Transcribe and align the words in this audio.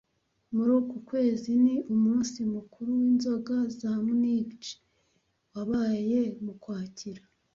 Muri 0.55 0.71
uku 0.79 0.95
kwezi 1.09 1.49
ni 1.63 1.75
umunsi 1.93 2.37
mukuru 2.53 2.89
w'inzoga 2.99 3.55
za 3.79 3.91
Munich 4.05 4.67
wabaye 5.53 6.19
mu 6.43 6.53
Kwakira 6.61 7.23